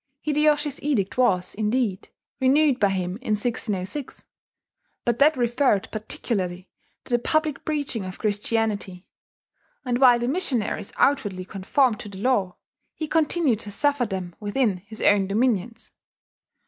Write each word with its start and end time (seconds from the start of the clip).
Hideyoshi's 0.21 0.81
edict 0.81 1.15
was, 1.15 1.53
indeed, 1.53 2.09
renewed 2.39 2.79
by 2.79 2.89
him 2.89 3.17
in 3.17 3.33
1606; 3.35 4.25
but 5.05 5.19
that 5.19 5.37
referred 5.37 5.91
particularly 5.91 6.67
to 7.03 7.13
the 7.13 7.19
public 7.21 7.63
preaching 7.63 8.03
of 8.03 8.17
Christianity; 8.17 9.05
and 9.85 9.99
while 10.01 10.17
the 10.17 10.27
missionaries 10.27 10.91
outwardly 10.97 11.45
conformed 11.45 11.99
to 11.99 12.09
the 12.09 12.17
law, 12.17 12.55
he 12.95 13.07
continued 13.07 13.59
to 13.59 13.69
suffer 13.71 14.07
them 14.07 14.33
within 14.39 14.77
his 14.77 15.03
own 15.03 15.27
dominions. 15.27 15.91